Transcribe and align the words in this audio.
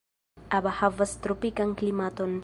Aba 0.59 0.71
havas 0.77 1.13
tropikan 1.27 1.75
klimaton. 1.83 2.35